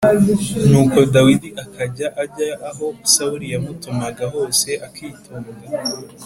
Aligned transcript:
Nuko 0.69 0.99
Dawidi 1.15 1.49
akajya 1.63 2.07
ajya 2.23 2.49
aho 2.69 2.85
Sawuli 3.13 3.45
yamutumaga 3.53 4.23
hose, 4.33 4.69
akitonda. 4.87 5.51